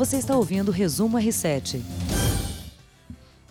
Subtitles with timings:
[0.00, 1.82] Você está ouvindo o Resumo R7.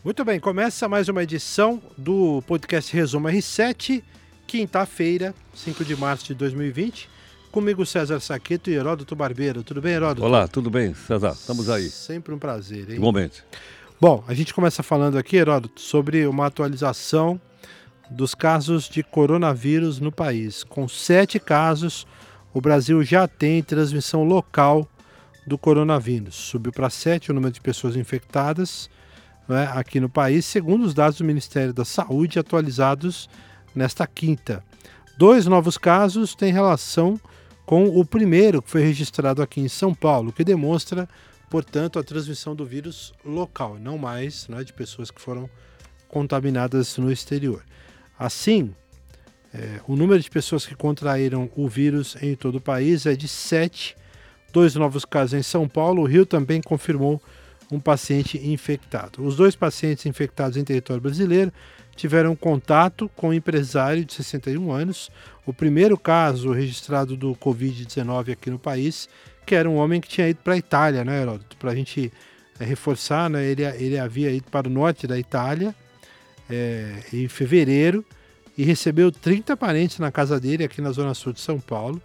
[0.04, 4.02] Muito bem, começa mais uma edição do podcast Resumo R7,
[4.48, 7.08] quinta-feira, 5 de março de 2020.
[7.52, 9.62] Comigo César Saqueto e Heródoto Barbeiro.
[9.62, 10.26] Tudo bem, Heródoto?
[10.26, 11.34] Olá, tudo bem, César?
[11.34, 11.88] Estamos aí.
[11.88, 12.96] Sempre um prazer, hein?
[12.96, 13.44] Igualmente.
[14.02, 17.40] Bom, a gente começa falando aqui, Heródoto, sobre uma atualização
[18.10, 20.64] dos casos de coronavírus no país.
[20.64, 22.08] Com sete casos,
[22.52, 24.90] o Brasil já tem transmissão local
[25.50, 26.36] do coronavírus.
[26.36, 28.90] Subiu para sete o número de pessoas infectadas
[29.48, 33.28] né, aqui no país, segundo os dados do Ministério da Saúde atualizados
[33.76, 34.64] nesta quinta.
[35.18, 37.20] Dois novos casos têm relação
[37.66, 41.10] com o primeiro que foi registrado aqui em São Paulo, que demonstra,
[41.50, 45.50] portanto, a transmissão do vírus local, não mais né, de pessoas que foram
[46.08, 47.64] contaminadas no exterior.
[48.18, 48.74] Assim,
[49.54, 53.28] é, o número de pessoas que contraíram o vírus em todo o país é de
[53.28, 53.96] 7,
[54.52, 56.02] dois novos casos em São Paulo.
[56.02, 57.22] O Rio também confirmou
[57.72, 59.24] um paciente infectado.
[59.24, 61.52] Os dois pacientes infectados em território brasileiro
[61.96, 65.12] tiveram contato com um empresário de 61 anos.
[65.46, 69.10] O primeiro caso registrado do Covid-19 aqui no país,
[69.46, 71.58] que era um homem que tinha ido para a Itália, né, Heródoto?
[71.58, 72.12] Para a gente
[72.60, 75.76] é, reforçar, né, ele, ele havia ido para o norte da Itália
[76.50, 78.04] é, em fevereiro
[78.58, 82.02] e recebeu 30 parentes na casa dele, aqui na zona sul de São Paulo.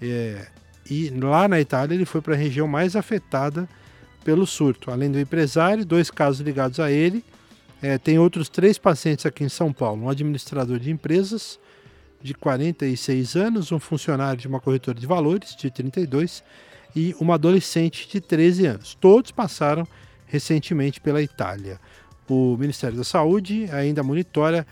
[0.00, 0.46] É,
[0.90, 3.68] e lá na Itália ele foi para a região mais afetada
[4.24, 4.90] pelo surto.
[4.90, 7.24] Além do empresário, dois casos ligados a ele.
[7.80, 11.58] É, tem outros três pacientes aqui em São Paulo: um administrador de empresas
[12.20, 16.42] de 46 anos, um funcionário de uma corretora de valores de 32
[16.94, 18.94] e uma adolescente de 13 anos.
[19.00, 19.86] Todos passaram
[20.26, 21.80] recentemente pela Itália.
[22.28, 24.66] O Ministério da Saúde ainda monitora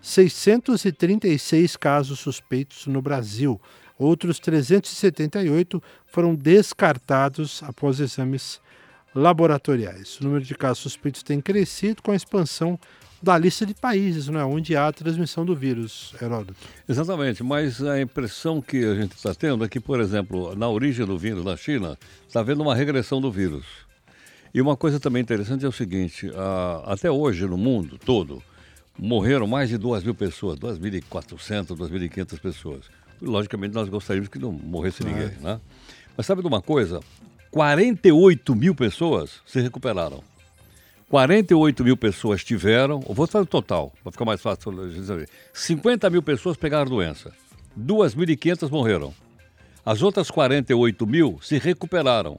[0.00, 3.60] 636 casos suspeitos no Brasil.
[3.98, 8.60] Outros 378 foram descartados após exames
[9.14, 10.18] laboratoriais.
[10.20, 12.78] O número de casos suspeitos tem crescido com a expansão
[13.22, 16.56] da lista de países né, onde há a transmissão do vírus, Heródoto.
[16.86, 21.06] Exatamente, mas a impressão que a gente está tendo é que, por exemplo, na origem
[21.06, 21.96] do vírus, na China,
[22.28, 23.64] está havendo uma regressão do vírus.
[24.52, 26.30] E uma coisa também interessante é o seguinte:
[26.84, 28.42] até hoje, no mundo todo,
[28.96, 33.03] morreram mais de 2 mil pessoas, 2.400, 2.500 pessoas.
[33.24, 35.60] Logicamente, nós gostaríamos que não morresse ninguém, né?
[36.16, 37.00] Mas sabe de uma coisa?
[37.50, 40.22] 48 mil pessoas se recuperaram.
[41.08, 45.28] 48 mil pessoas tiveram, vou fazer o total, vai ficar mais fácil de saber.
[45.52, 47.32] 50 mil pessoas pegaram a doença,
[47.78, 49.14] 2.500 morreram.
[49.86, 52.38] As outras 48 mil se recuperaram.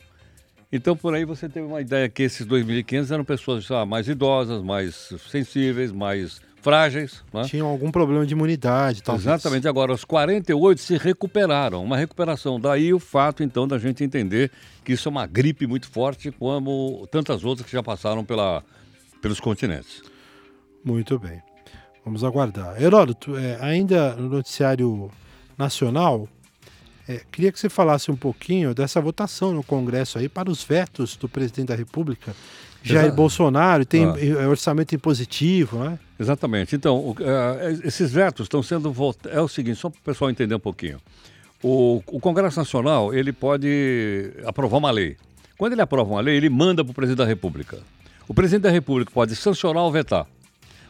[0.72, 5.14] Então, por aí você teve uma ideia que esses 2.500 eram pessoas mais idosas, mais
[5.30, 7.24] sensíveis, mais frágeis.
[7.32, 7.44] Né?
[7.44, 9.04] Tinham algum problema de imunidade.
[9.04, 9.28] Talvez.
[9.28, 9.68] Exatamente.
[9.68, 11.84] Agora, os 48 se recuperaram.
[11.84, 12.60] Uma recuperação.
[12.60, 14.52] Daí o fato, então, da gente entender
[14.84, 18.64] que isso é uma gripe muito forte, como tantas outras que já passaram pela,
[19.22, 20.02] pelos continentes.
[20.84, 21.40] Muito bem.
[22.04, 22.82] Vamos aguardar.
[22.82, 25.12] Heródoto, é, ainda no noticiário
[25.56, 26.28] nacional,
[27.08, 31.16] é, queria que você falasse um pouquinho dessa votação no Congresso aí para os vetos
[31.16, 32.36] do presidente da República,
[32.86, 33.16] Jair Exato.
[33.16, 34.14] Bolsonaro, tem ah.
[34.18, 35.98] É, orçamento impositivo, né?
[36.20, 36.76] Exatamente.
[36.76, 37.16] Então, o, uh,
[37.84, 39.36] esses vetos estão sendo votados.
[39.36, 41.00] É o seguinte, só para o pessoal entender um pouquinho.
[41.64, 45.18] O, o, Congresso Nacional ele pode aprovar uma lei.
[45.58, 47.80] Quando ele aprova uma lei, ele manda para o presidente da República.
[48.28, 50.28] O presidente da República pode sancionar ou vetar.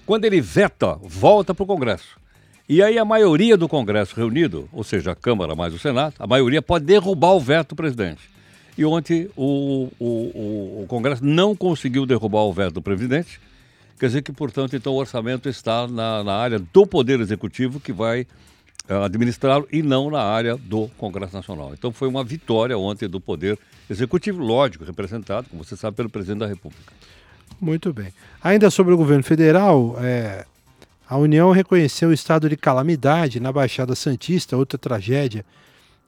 [0.06, 2.20] Quando ele veta, volta para o Congresso.
[2.68, 6.28] E aí a maioria do Congresso reunido, ou seja, a Câmara mais o Senado, a
[6.28, 8.34] maioria pode derrubar o veto do presidente.
[8.78, 13.40] E ontem o, o, o, Congresso não conseguiu derrubar o veto do presidente,
[13.97, 17.94] quer dizer que, portanto, então o orçamento está na, na área do Poder Executivo que
[17.94, 18.28] vai
[18.90, 21.74] uh, administrá-lo e não na área do Congresso Nacional.
[21.74, 23.58] Então foi uma vitória ontem do Poder
[23.90, 26.91] Executivo, lógico, representado, como você sabe, pelo Presidente da República.
[27.62, 28.14] Muito bem.
[28.44, 30.46] Ainda sobre o governo federal, é,
[31.08, 35.46] a União reconheceu o estado de calamidade na Baixada Santista, outra tragédia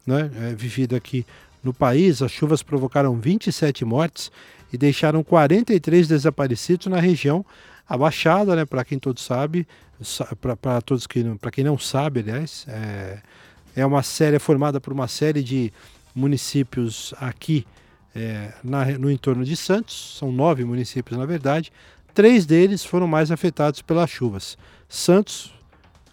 [0.06, 1.26] né, é, vivida aqui
[1.64, 2.22] no país.
[2.22, 4.32] As chuvas provocaram 27 mortes
[4.72, 7.46] e deixaram 43 desaparecidos na região.
[7.88, 9.68] A Baixada, né, para quem todos sabe,
[10.60, 13.20] para todos que para quem não sabe, aliás, é,
[13.76, 15.72] é uma série formada por uma série de
[16.14, 17.66] municípios aqui
[18.16, 20.18] é, na, no entorno de Santos.
[20.18, 21.72] São nove municípios, na verdade.
[22.14, 24.58] Três deles foram mais afetados pelas chuvas.
[24.90, 25.54] Santos,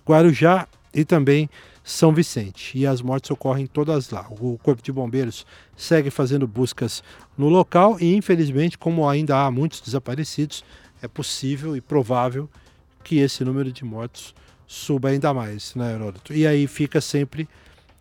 [0.07, 1.49] Guarujá e também
[1.85, 2.77] São Vicente.
[2.79, 4.27] E as mortes ocorrem todas lá.
[4.31, 5.47] O Corpo de Bombeiros
[5.77, 7.05] segue fazendo buscas
[7.37, 10.65] no local e, infelizmente, como ainda há muitos desaparecidos,
[11.03, 12.49] é possível e provável
[13.05, 14.35] que esse número de mortos
[14.67, 16.33] suba ainda mais, né, Heródoto?
[16.33, 17.47] E aí fica sempre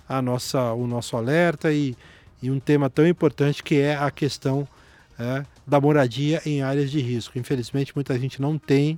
[0.08, 1.94] a nossa, o nosso alerta e,
[2.42, 4.66] e um tema tão importante que é a questão
[5.20, 7.38] é, da moradia em áreas de risco.
[7.38, 8.98] Infelizmente, muita gente não tem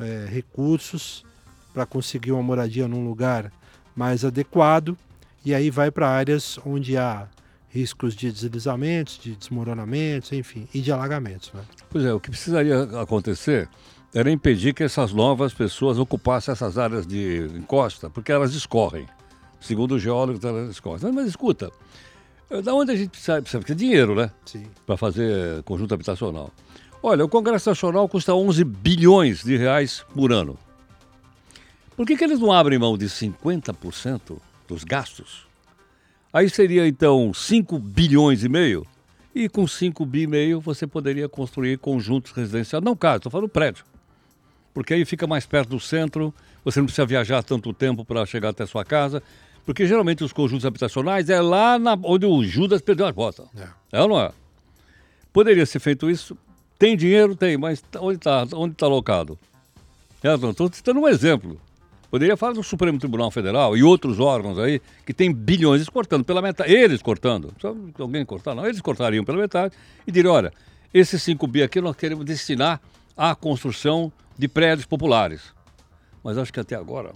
[0.00, 1.24] é, recursos
[1.72, 3.52] para conseguir uma moradia num lugar
[3.94, 4.96] mais adequado
[5.44, 7.26] e aí vai para áreas onde há
[7.68, 11.52] riscos de deslizamentos, de desmoronamentos, enfim, e de alagamentos.
[11.52, 11.60] Né?
[11.90, 13.68] Pois é, o que precisaria acontecer
[14.14, 19.06] era impedir que essas novas pessoas ocupassem essas áreas de encosta, porque elas escorrem.
[19.60, 21.12] Segundo o geólogo, elas escorrem.
[21.12, 21.70] Mas escuta,
[22.62, 24.30] da onde a gente precisa, precisa é dinheiro, né?
[24.46, 24.66] Sim.
[24.86, 26.50] Para fazer conjunto habitacional.
[27.02, 30.56] Olha, o Congresso Nacional custa 11 bilhões de reais por ano.
[31.96, 35.46] Por que, que eles não abrem mão de 50% dos gastos?
[36.32, 38.84] Aí seria então 5 bilhões e meio.
[39.32, 42.84] E com 5 bi e meio você poderia construir conjuntos residenciais.
[42.84, 43.84] Não casa, estou falando prédio.
[44.72, 48.48] Porque aí fica mais perto do centro, você não precisa viajar tanto tempo para chegar
[48.48, 49.22] até a sua casa.
[49.64, 53.46] Porque geralmente os conjuntos habitacionais é lá na, onde o Judas perdeu as botas.
[53.56, 53.98] É.
[53.98, 54.32] é ou não é?
[55.32, 56.36] Poderia ser feito isso.
[56.76, 57.36] Tem dinheiro?
[57.36, 59.38] Tem, mas onde está onde tá alocado?
[60.22, 61.60] É, estou citando um exemplo.
[62.14, 66.40] Poderia falar do Supremo Tribunal Federal e outros órgãos aí que tem bilhões cortando pela
[66.40, 66.72] metade.
[66.72, 67.52] Eles cortando.
[67.60, 68.64] Só alguém cortar, não.
[68.64, 69.74] Eles cortariam pela metade
[70.06, 70.52] e diriam: olha,
[70.94, 72.80] esses 5 bi aqui nós queremos destinar
[73.16, 75.42] à construção de prédios populares.
[76.22, 77.10] Mas acho que até agora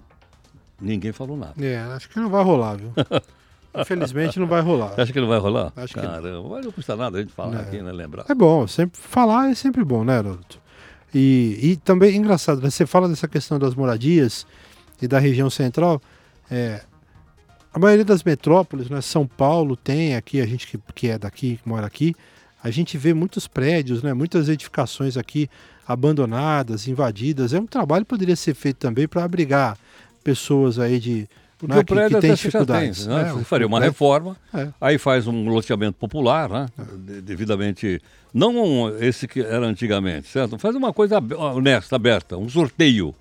[0.81, 1.55] ninguém falou nada.
[1.65, 2.93] É, acho que não vai rolar, viu?
[3.81, 4.97] Infelizmente não vai rolar.
[4.97, 5.73] Você acha que não vai rolar?
[5.77, 6.49] Acho Caramba, que não.
[6.49, 7.63] mas não custa nada a gente falar é.
[7.63, 7.93] aqui, né?
[7.93, 8.25] Lembrar.
[8.29, 10.61] É bom, sempre falar é sempre bom, né, Heródoto?
[11.15, 12.69] E, e também engraçado, né?
[12.69, 14.45] você fala dessa questão das moradias
[15.01, 16.01] e da região central,
[16.51, 16.83] é,
[17.73, 21.61] a maioria das metrópoles, né, São Paulo tem aqui, a gente que, que é daqui,
[21.63, 22.15] que mora aqui,
[22.63, 25.49] a gente vê muitos prédios, né, muitas edificações aqui
[25.87, 27.53] abandonadas, invadidas.
[27.53, 29.79] É um trabalho que poderia ser feito também para abrigar
[30.23, 31.29] pessoas aí de
[31.59, 33.07] porque né, o prédio que, que tem dificuldades.
[33.07, 33.33] Tem, né?
[33.33, 34.69] Você faria uma reforma, é.
[34.81, 36.67] aí faz um loteamento popular, né?
[36.79, 37.21] É.
[37.21, 38.01] devidamente.
[38.33, 40.59] Não esse que era antigamente, certo?
[40.59, 43.15] Faz uma coisa honesta, aberta, um sorteio.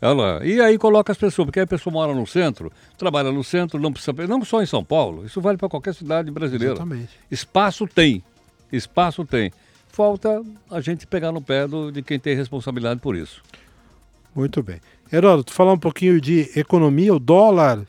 [0.00, 3.80] Ela, e aí coloca as pessoas, porque a pessoa mora no centro, trabalha no centro,
[3.80, 4.12] não precisa.
[4.28, 6.74] Não só em São Paulo, isso vale para qualquer cidade brasileira.
[6.74, 7.10] Exatamente.
[7.30, 8.22] Espaço tem.
[8.72, 9.52] Espaço tem.
[9.88, 13.42] Falta a gente pegar no pé do, de quem tem responsabilidade por isso.
[14.34, 14.78] Muito bem.
[15.12, 17.84] Heródoto, falar um pouquinho de economia, o dólar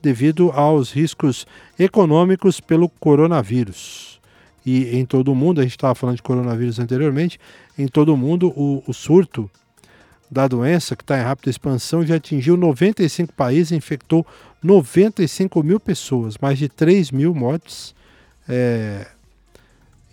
[0.00, 1.46] devido aos riscos
[1.78, 4.18] econômicos pelo coronavírus.
[4.64, 7.38] E em todo o mundo, a gente estava falando de coronavírus anteriormente,
[7.78, 9.50] em todo o mundo o, o surto
[10.30, 14.26] da doença, que está em rápida expansão, já atingiu 95 países, infectou
[14.62, 17.94] 95 mil pessoas, mais de 3 mil mortes,
[18.48, 19.06] é,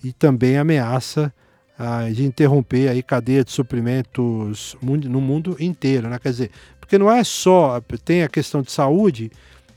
[0.03, 1.33] e também ameaça
[1.77, 6.17] ah, de interromper aí cadeia de suprimentos no mundo inteiro, né?
[6.19, 9.31] Quer dizer, porque não é só tem a questão de saúde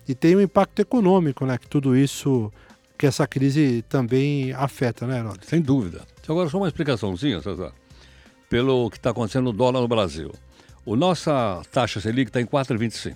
[0.06, 1.58] e tem o impacto econômico, né?
[1.58, 2.52] Que tudo isso
[2.96, 5.46] que essa crise também afeta, né, Heródoto?
[5.46, 6.02] Sem dúvida.
[6.28, 7.72] Agora só uma explicaçãozinha, César,
[8.50, 10.30] pelo que está acontecendo no dólar no Brasil.
[10.84, 13.14] O nossa taxa Selic está em 4,25.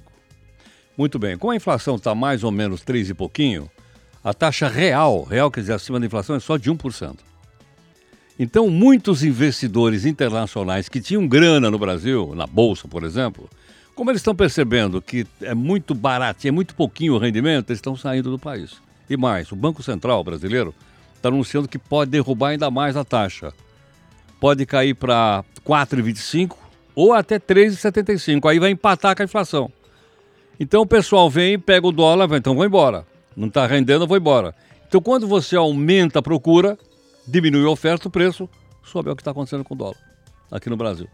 [0.96, 3.70] Muito bem, como a inflação está mais ou menos 3 e pouquinho,
[4.22, 7.16] a taxa real, real quer dizer acima da inflação, é só de 1%.
[8.38, 13.48] Então, muitos investidores internacionais que tinham grana no Brasil, na Bolsa, por exemplo,
[13.94, 17.96] como eles estão percebendo que é muito barato, é muito pouquinho o rendimento, eles estão
[17.96, 18.72] saindo do país.
[19.08, 20.74] E mais, o Banco Central brasileiro
[21.14, 23.52] está anunciando que pode derrubar ainda mais a taxa.
[24.40, 26.56] Pode cair para 4,25
[26.94, 28.50] ou até 3,75.
[28.50, 29.70] Aí vai empatar com a inflação.
[30.58, 33.06] Então o pessoal vem, pega o dólar, vai, então vou embora.
[33.36, 34.54] Não está rendendo, eu vou embora.
[34.88, 36.78] Então quando você aumenta a procura,
[37.26, 38.48] diminui a oferta, o preço
[38.82, 39.08] sobe.
[39.08, 39.96] É o que está acontecendo com o dólar
[40.50, 41.08] aqui no Brasil.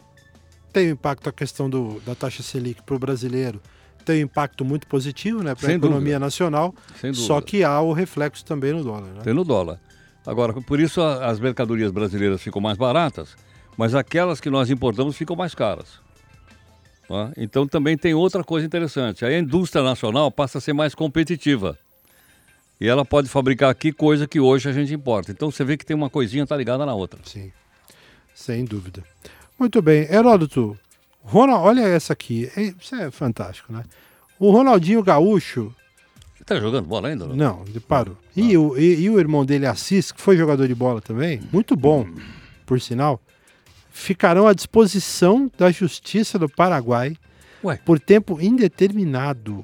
[0.73, 3.61] Tem impacto a questão do, da taxa Selic para o brasileiro.
[4.05, 6.19] Tem um impacto muito positivo né, para a economia dúvida.
[6.19, 6.75] nacional,
[7.13, 9.09] só que há o reflexo também no dólar.
[9.09, 9.21] Né?
[9.23, 9.79] Tem no dólar.
[10.27, 13.37] Agora, por isso as mercadorias brasileiras ficam mais baratas,
[13.77, 16.01] mas aquelas que nós importamos ficam mais caras.
[17.09, 17.33] Tá?
[17.37, 19.25] Então também tem outra coisa interessante.
[19.25, 21.79] A indústria nacional passa a ser mais competitiva.
[22.81, 25.33] E ela pode fabricar aqui coisa que hoje a gente importa.
[25.33, 27.19] Então você vê que tem uma coisinha tá ligada na outra.
[27.25, 27.51] Sim,
[28.35, 29.03] sem dúvida.
[29.59, 30.03] Muito bem.
[30.11, 30.79] Heródoto,
[31.23, 32.51] Ronald, olha essa aqui.
[32.81, 33.85] Isso é fantástico, né?
[34.39, 35.75] O Ronaldinho Gaúcho
[36.49, 37.27] Tá jogando bola ainda?
[37.27, 38.17] Não, não ele parou.
[38.35, 41.77] E, o, e, e, o irmão dele, Assis, que foi jogador de bola também, muito
[41.77, 42.09] bom,
[42.65, 43.21] por sinal,
[43.91, 47.15] ficarão à disposição da Justiça do Paraguai
[47.63, 47.79] Ué.
[47.85, 49.63] por tempo indeterminado.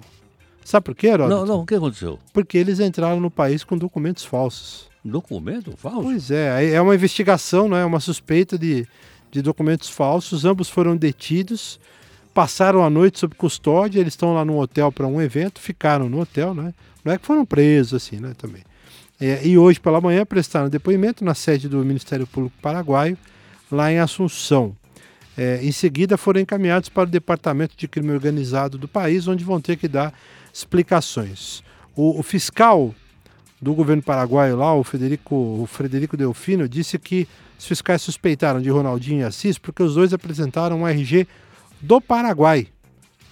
[0.65, 1.41] Sabe por quê, Heródoto?
[1.41, 2.19] Não, não, o que aconteceu?
[2.33, 4.89] Porque eles entraram no país com documentos falsos.
[5.05, 6.03] Documento falso?
[6.03, 8.89] Pois é, é uma investigação, não é uma suspeita de,
[9.31, 10.47] de documentos falsos.
[10.47, 11.79] Ambos foram detidos,
[12.33, 14.01] passaram a noite sob custódia.
[14.01, 16.73] Eles estão lá no hotel para um evento, ficaram no hotel, né?
[17.05, 18.33] Não é que foram presos assim, né?
[18.39, 18.63] Também.
[19.21, 23.19] É, e hoje pela manhã prestaram depoimento na sede do Ministério Público Paraguaio,
[23.71, 24.75] lá em Assunção.
[25.37, 29.61] É, em seguida foram encaminhados para o Departamento de Crime Organizado do país, onde vão
[29.61, 30.15] ter que dar
[30.55, 31.65] explicações.
[31.97, 32.95] O, o fiscal
[33.61, 37.27] do governo paraguaio lá, o Federico, o Frederico Delfino, disse que
[37.59, 41.27] os fiscais suspeitaram de Ronaldinho e Assis porque os dois apresentaram um RG
[41.81, 42.69] do Paraguai.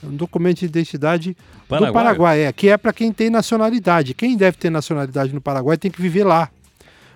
[0.02, 1.36] Um documento de identidade
[1.68, 1.90] Paraguai?
[1.90, 4.14] do Paraguai, é, que é para quem tem nacionalidade.
[4.14, 6.50] Quem deve ter nacionalidade no Paraguai tem que viver lá,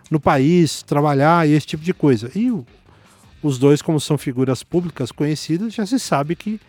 [0.08, 2.30] no país, trabalhar e esse tipo de coisa.
[2.32, 2.64] E o,
[3.42, 6.60] os dois, como são figuras públicas conhecidas, já se sabe que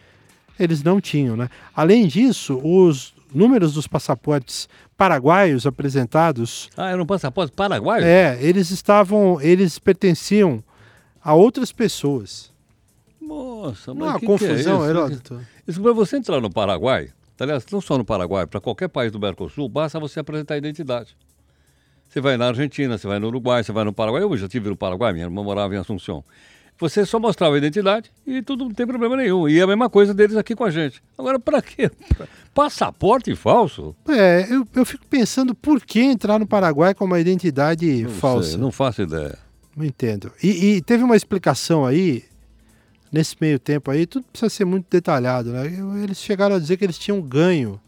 [0.59, 1.35] eles não tinham.
[1.35, 1.49] Né?
[1.75, 6.69] Além disso, os números dos passaportes paraguaios apresentados.
[6.75, 8.03] Ah, era um passaporte paraguaio?
[8.03, 9.39] É, eles estavam.
[9.41, 10.63] Eles pertenciam
[11.21, 12.51] a outras pessoas.
[13.21, 14.85] Nossa, mas há que confusão, que é isso?
[14.85, 15.41] Heródoto.
[15.67, 19.19] Isso para você entrar no Paraguai, aliás, não só no Paraguai, para qualquer país do
[19.19, 21.15] Mercosul, basta você apresentar a identidade.
[22.07, 24.23] Você vai na Argentina, você vai no Uruguai, você vai no Paraguai.
[24.23, 26.23] Eu já estive no Paraguai, minha irmã morava em Assunção.
[26.79, 29.50] Você só mostrava a identidade e tudo não tem problema nenhum.
[29.50, 31.01] E é a mesma coisa deles aqui com a gente.
[31.17, 31.89] Agora, para quê?
[32.53, 33.96] Passaporte falso?
[34.07, 38.50] É, eu, eu fico pensando por que entrar no Paraguai com uma identidade Não falsa.
[38.51, 39.38] sei, não faço ideia.
[39.75, 40.31] Não entendo.
[40.41, 42.24] E, e teve uma explicação aí,
[43.12, 45.65] nesse meio tempo aí, tudo precisa ser muito detalhado, né?
[46.03, 47.79] Eles chegaram a dizer que eles tinham ganho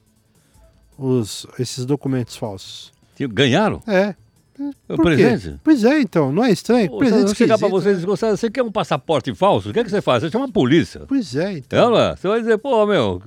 [0.98, 2.92] os, esses documentos falsos.
[3.20, 3.82] Ganharam?
[3.88, 4.16] É.
[4.90, 5.16] É Por quê?
[5.16, 5.60] presente?
[5.64, 6.32] Pois é, então.
[6.32, 6.90] Não é estranho?
[6.90, 8.04] Pô, presente se chegar para vocês né?
[8.04, 9.70] e gostar, você quer um passaporte falso?
[9.70, 10.22] O que, é que você faz?
[10.24, 11.02] Você chama a polícia.
[11.08, 11.80] Pois é, então.
[11.80, 12.16] É, não é?
[12.16, 13.22] Você vai dizer, pô, meu.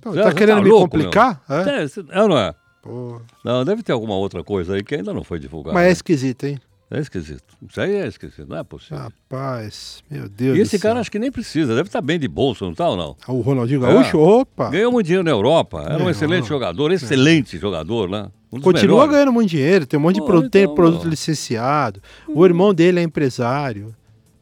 [0.00, 1.42] Pô, você- tá você querendo me louco, complicar?
[1.48, 1.58] meu.
[1.58, 1.82] É?
[1.82, 2.54] É, você- é ou não é?
[2.82, 5.74] Pô, Não, deve ter alguma outra coisa aí que ainda não foi divulgada.
[5.74, 5.92] Mas é né?
[5.92, 6.58] esquisito, hein?
[6.88, 7.42] É esquisito.
[7.68, 8.98] Isso aí é esquisito, não é possível.
[8.98, 11.00] Rapaz, meu Deus e esse cara céu.
[11.00, 13.16] acho que nem precisa, deve estar bem de bolso, não tá ou não?
[13.26, 13.92] O Ronaldinho É.
[13.92, 14.18] Gaúcho?
[14.20, 14.70] Opa!
[14.70, 18.28] Ganhou muito dinheiro na Europa, era um excelente jogador, excelente jogador, né?
[18.56, 19.12] Um Continua melhores.
[19.12, 21.08] ganhando muito dinheiro, tem um monte de Pô, produto, tem então, produto ó.
[21.08, 22.00] licenciado.
[22.28, 23.94] O irmão dele é empresário,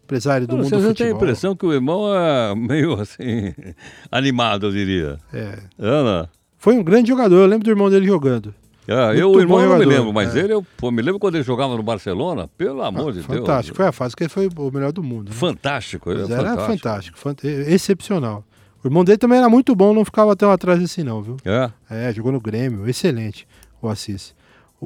[0.04, 0.94] empresário do Não, mundo Você do futebol.
[0.94, 3.52] tem a impressão que o irmão é meio assim,
[4.10, 5.18] animado, eu diria.
[5.32, 5.58] É.
[5.78, 6.28] É, né?
[6.58, 8.54] Foi um grande jogador, eu lembro do irmão dele jogando.
[8.86, 10.40] É, eu, o irmão, eu não me lembro, mas é.
[10.40, 13.38] ele, eu pô, me lembro quando ele jogava no Barcelona, pelo amor de Deus.
[13.40, 15.30] fantástico, foi a fase que ele foi o melhor do mundo.
[15.30, 15.34] né?
[15.34, 16.66] Fantástico, ele é era fantástico.
[16.66, 18.44] fantástico, fant- excepcional.
[18.82, 21.38] O irmão dele também era muito bom, não ficava tão atrás assim não, viu?
[21.46, 21.70] É.
[21.90, 23.46] É, jogou no Grêmio, excelente
[23.88, 24.34] o Assis.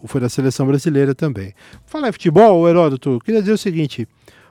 [0.05, 1.53] Foi da seleção brasileira também.
[1.87, 4.07] Falar em futebol, Heródoto, queria dizer o seguinte: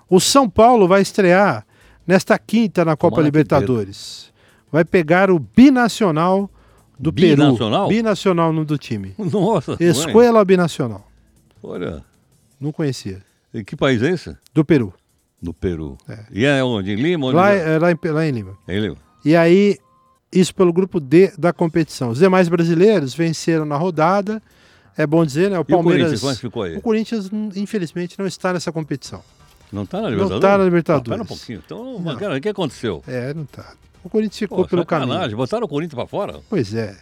[0.10, 1.66] o São Paulo vai estrear
[2.06, 4.32] nesta quinta na Copa Libertadores.
[4.72, 6.50] Vai pegar o binacional
[7.00, 7.88] do Binacional?
[7.88, 7.98] Peru.
[8.02, 9.14] Binacional no do time.
[9.18, 9.90] Nossa, mãe.
[9.90, 11.08] Escola Binacional.
[11.64, 12.04] olha,
[12.60, 13.22] Não conhecia.
[13.54, 14.36] em que país é esse?
[14.54, 14.94] Do Peru.
[15.42, 15.98] No Peru.
[16.10, 16.20] É.
[16.32, 16.92] E é onde?
[16.92, 17.28] Em Lima?
[17.28, 17.76] Onde Lá, é?
[17.76, 18.58] é, lá, em, lá em Lima.
[18.68, 18.98] Em Lima.
[19.24, 19.78] E aí,
[20.32, 22.10] isso pelo grupo D da competição.
[22.10, 24.42] Os demais brasileiros venceram na rodada.
[24.98, 25.58] É bom dizer, né?
[25.58, 26.20] O E o Palmeiras.
[26.22, 26.44] Corinthians,
[26.74, 26.78] é?
[26.78, 29.22] O Corinthians, infelizmente, não está nessa competição.
[29.72, 30.42] Não está na Não Libertadores?
[30.42, 31.08] tá na Libertadores.
[31.08, 31.62] Ah, pera um pouquinho.
[31.66, 32.16] Então, Não.
[32.18, 33.04] cara, o que aconteceu?
[33.08, 33.74] É, não está.
[34.04, 35.38] O Corinthians ficou Pô, pelo sacanagem, caminho.
[35.38, 36.40] botaram o Corinthians para fora?
[36.50, 36.96] Pois é.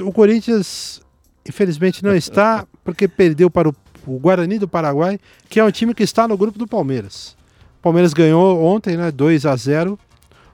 [0.00, 1.00] O Corinthians,
[1.48, 3.74] infelizmente, não está porque perdeu para o,
[4.06, 7.36] o Guarani do Paraguai, que é um time que está no grupo do Palmeiras.
[7.78, 9.10] O Palmeiras ganhou ontem, né?
[9.10, 9.98] 2 a 0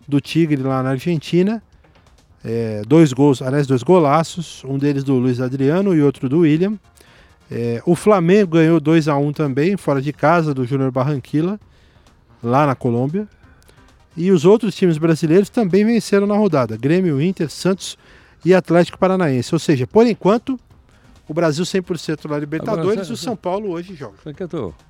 [0.06, 1.62] do Tigre lá na Argentina.
[2.44, 6.78] É, dois gols, aliás, dois golaços, um deles do Luiz Adriano e outro do William.
[7.50, 11.60] É, o Flamengo ganhou 2 a 1 também, fora de casa, do Júnior Barranquilla,
[12.42, 13.28] lá na Colômbia.
[14.16, 17.96] E os outros times brasileiros também venceram na rodada: Grêmio, Inter, Santos
[18.44, 19.54] e Atlético Paranaense.
[19.54, 20.58] Ou seja, por enquanto,
[21.28, 24.14] o Brasil 100% na Libertadores Agora, e o São Paulo hoje joga.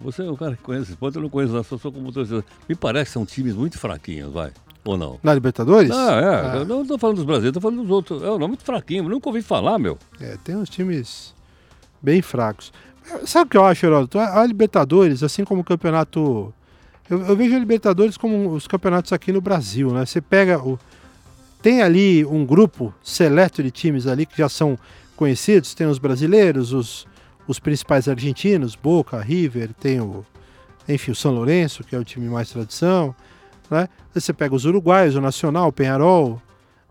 [0.01, 2.45] Você é o cara que conhece esse ponto, eu não conheço, só sou como torcedor.
[2.69, 4.51] Me parece que são times muito fraquinhos, vai.
[4.85, 5.19] Ou não?
[5.23, 5.89] Na Libertadores?
[5.89, 8.23] Não, é, Ah, eu não tô falando dos brasileiros, tô falando dos outros.
[8.23, 9.97] É um nome muito fraquinho, nunca ouvi falar, meu.
[10.21, 11.35] é, tem uns times
[12.01, 12.73] bem fracos.
[13.25, 14.19] Sabe o que eu acho, Heródoto?
[14.19, 16.53] A a Libertadores, assim como o campeonato.
[17.09, 20.05] Eu, eu vejo a Libertadores como os campeonatos aqui no Brasil, né?
[20.07, 20.79] Você pega o.
[21.61, 24.77] Tem ali um grupo seleto de times ali que já são
[25.17, 27.07] conhecidos, tem os brasileiros, os,
[27.47, 30.25] os principais argentinos, Boca, River, tem o.
[30.89, 33.15] Enfim, o São Lourenço, que é o time mais tradição.
[33.73, 33.89] Né?
[34.15, 36.41] Aí Você pega os uruguaios, o Nacional, o Penharol.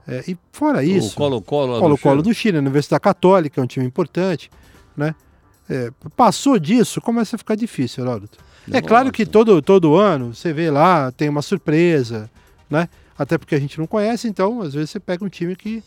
[0.08, 1.14] é, e fora isso.
[1.14, 4.50] O Colo-Colo do Colo-Colo do Chile, a Universidade Católica, é um time importante,
[4.98, 5.14] né?
[5.70, 8.40] É, passou disso, começa a ficar difícil, Heródoto.
[8.72, 12.30] É claro que todo, todo ano você vê lá, tem uma surpresa,
[12.68, 12.90] né?
[13.18, 15.84] Até porque a gente não conhece, então às vezes você pega um time que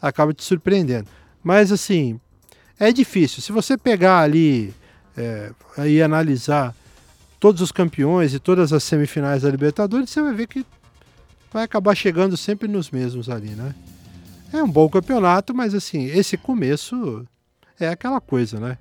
[0.00, 1.06] acaba te surpreendendo.
[1.44, 2.18] Mas assim,
[2.78, 3.42] é difícil.
[3.42, 4.72] Se você pegar ali
[5.16, 5.52] é,
[5.86, 6.74] e analisar
[7.40, 10.64] todos os campeões e todas as semifinais da Libertadores, você vai ver que
[11.50, 13.74] vai acabar chegando sempre nos mesmos ali, né?
[14.52, 17.26] É um bom campeonato, mas assim, esse começo
[17.78, 18.76] é aquela coisa, né?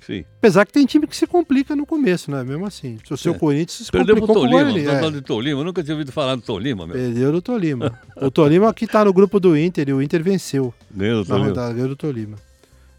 [0.00, 0.24] Sim.
[0.38, 2.42] Apesar que tem time que se complica no começo, né?
[2.42, 2.98] Mesmo assim.
[3.10, 3.38] O seu é.
[3.38, 5.06] Corinthians se Perdeu complicou pro Tolima, com o.
[5.06, 5.10] É.
[5.10, 5.60] do Tolima.
[5.60, 6.96] Eu nunca tinha ouvido falar do Tolima, meu.
[6.96, 8.00] Perdeu do Tolima.
[8.16, 10.74] o Tolima que tá no grupo do Inter e o Inter venceu.
[10.90, 11.48] Ganhou do Tolima.
[11.48, 12.36] Rodada, ganhou do Tolima.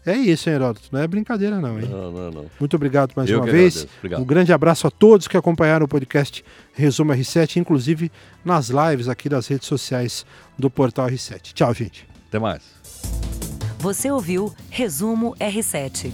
[0.04, 0.88] É isso, hein, Heródoto?
[0.90, 1.88] Não é brincadeira, não, hein?
[1.88, 2.46] Não, não, não.
[2.58, 3.86] Muito obrigado mais Eu uma vez.
[4.18, 8.10] Um grande abraço a todos que acompanharam o podcast Resumo R7, inclusive
[8.44, 10.26] nas lives aqui das redes sociais
[10.58, 11.52] do Portal R7.
[11.52, 12.08] Tchau, gente.
[12.28, 12.62] Até mais.
[13.78, 16.12] Você ouviu Resumo R7.